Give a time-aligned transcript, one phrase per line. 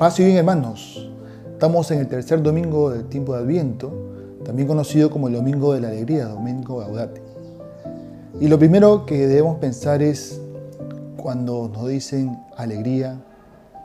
[0.00, 1.10] Paz y bien, hermanos.
[1.52, 3.92] Estamos en el tercer domingo del tiempo de Adviento,
[4.46, 7.20] también conocido como el Domingo de la Alegría, Domingo Gaudate.
[8.40, 10.40] Y lo primero que debemos pensar es,
[11.18, 13.20] cuando nos dicen alegría,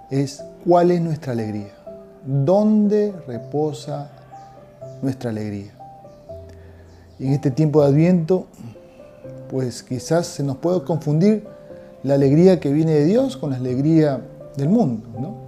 [0.10, 1.74] es cuál es nuestra alegría.
[2.26, 4.10] ¿Dónde reposa
[5.02, 5.74] nuestra alegría?
[7.20, 8.46] Y en este tiempo de Adviento,
[9.50, 11.46] pues quizás se nos puede confundir
[12.04, 14.22] la alegría que viene de Dios con la alegría
[14.56, 15.45] del mundo, ¿no?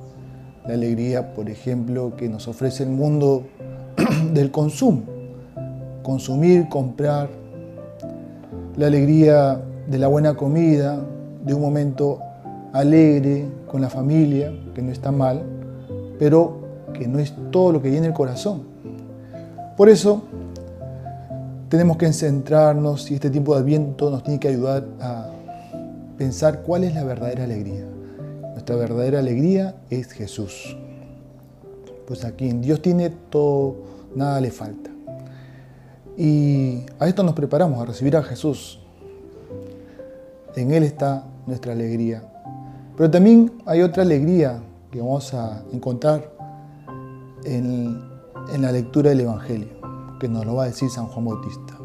[0.68, 3.44] La alegría, por ejemplo, que nos ofrece el mundo
[4.34, 5.04] del consumo.
[6.04, 7.30] Consumir, comprar,
[8.76, 11.00] la alegría de la buena comida,
[11.44, 12.20] de un momento
[12.74, 15.42] alegre con la familia, que no está mal,
[16.20, 16.60] pero
[16.94, 18.64] que no es todo lo que viene el corazón.
[19.76, 20.24] Por eso
[21.70, 25.30] tenemos que centrarnos y este tiempo de adviento nos tiene que ayudar a
[26.18, 27.97] pensar cuál es la verdadera alegría.
[28.68, 30.76] Nuestra verdadera alegría es Jesús.
[32.06, 33.78] Pues aquí en Dios tiene todo,
[34.14, 34.90] nada le falta.
[36.18, 38.82] Y a esto nos preparamos, a recibir a Jesús.
[40.58, 42.22] En Él está nuestra alegría.
[42.98, 46.30] Pero también hay otra alegría que vamos a encontrar
[47.46, 48.02] en,
[48.54, 49.70] en la lectura del Evangelio,
[50.20, 51.78] que nos lo va a decir San Juan Bautista.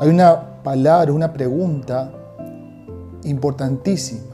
[0.00, 2.12] Hay una palabra, una pregunta
[3.24, 4.31] importantísima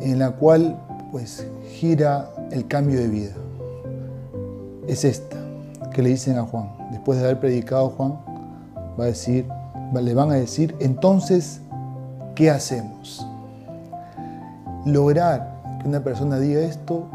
[0.00, 0.78] en la cual
[1.10, 3.32] pues gira el cambio de vida.
[4.86, 5.36] Es esta
[5.92, 6.70] que le dicen a Juan.
[6.90, 8.18] Después de haber predicado Juan,
[8.98, 9.46] va a decir,
[9.92, 11.60] le van a decir, entonces,
[12.34, 13.26] ¿qué hacemos?
[14.84, 17.06] Lograr que una persona diga esto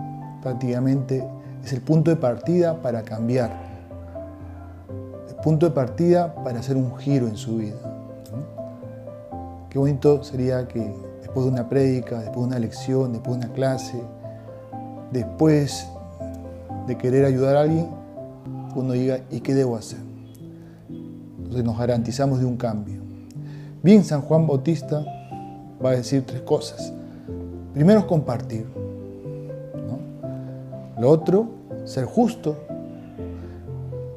[0.41, 1.27] prácticamente
[1.63, 3.51] es el punto de partida para cambiar.
[5.29, 7.75] El punto de partida para hacer un giro en su vida.
[9.69, 11.04] Qué bonito sería que
[11.35, 14.01] después de una prédica, después de una lección, después de una clase,
[15.11, 15.85] después
[16.87, 17.89] de querer ayudar a alguien,
[18.73, 19.99] uno diga, ¿y qué debo hacer?
[20.87, 23.01] Entonces nos garantizamos de un cambio.
[23.83, 25.03] Bien, San Juan Bautista
[25.83, 26.93] va a decir tres cosas.
[27.73, 28.65] Primero es compartir.
[30.97, 31.49] Lo otro,
[31.83, 32.55] ser justo.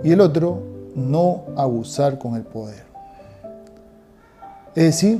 [0.04, 0.62] Y el otro,
[0.94, 2.84] no abusar con el poder.
[4.76, 5.18] Es decir,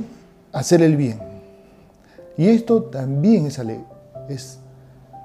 [0.53, 1.28] hacer el bien.
[2.39, 3.59] Y esto también es,
[4.29, 4.59] es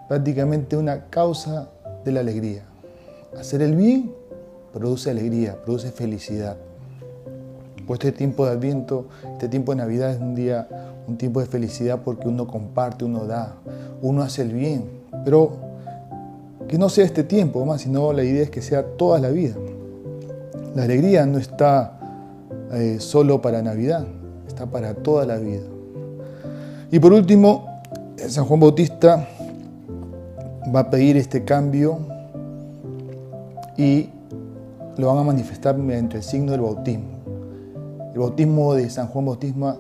[0.09, 1.69] prácticamente una causa
[2.05, 2.65] de la alegría.
[3.39, 4.13] Hacer el bien
[4.73, 6.57] produce alegría, produce felicidad.
[7.87, 10.67] Pues este tiempo de Adviento, este tiempo de Navidad es un día,
[11.07, 13.59] un tiempo de felicidad porque uno comparte, uno da,
[14.03, 14.91] uno hace el bien.
[15.25, 15.53] Pero
[16.67, 19.55] que no sea este tiempo más, sino la idea es que sea toda la vida.
[20.75, 21.97] La alegría no está
[22.73, 24.05] eh, solo para Navidad,
[24.49, 25.63] está para toda la vida.
[26.95, 27.83] Y por último,
[28.29, 29.27] San Juan Bautista
[30.73, 31.99] va a pedir este cambio
[33.77, 34.11] y
[34.97, 37.19] lo van a manifestar mediante el signo del bautismo.
[38.13, 39.77] El bautismo de San Juan Bautista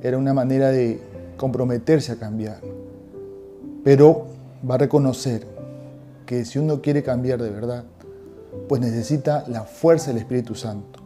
[0.00, 0.98] era una manera de
[1.36, 2.62] comprometerse a cambiar,
[3.84, 4.24] pero
[4.66, 5.46] va a reconocer
[6.24, 7.84] que si uno quiere cambiar de verdad,
[8.66, 11.00] pues necesita la fuerza del Espíritu Santo.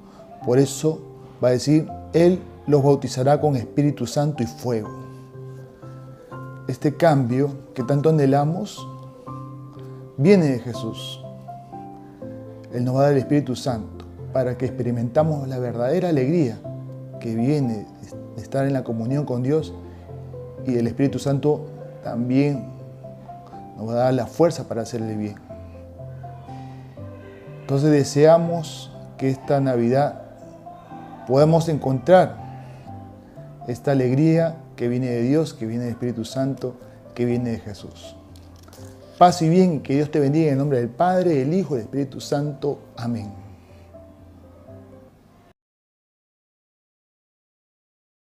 [0.46, 1.00] Por eso
[1.42, 5.03] va a decir, Él los bautizará con Espíritu Santo y fuego.
[6.66, 8.88] Este cambio que tanto anhelamos
[10.16, 11.22] viene de Jesús.
[12.72, 16.58] Él nos va a dar el Espíritu Santo para que experimentamos la verdadera alegría
[17.20, 17.86] que viene
[18.34, 19.74] de estar en la comunión con Dios
[20.66, 21.66] y el Espíritu Santo
[22.02, 22.66] también
[23.76, 25.36] nos va a dar la fuerza para hacerle bien.
[27.60, 30.22] Entonces deseamos que esta Navidad
[31.26, 32.36] podamos encontrar
[33.68, 36.76] esta alegría que viene de Dios, que viene del Espíritu Santo,
[37.14, 38.16] que viene de Jesús.
[39.18, 41.78] Paz y bien, que Dios te bendiga en el nombre del Padre, del Hijo y
[41.78, 42.80] del Espíritu Santo.
[42.96, 43.43] Amén.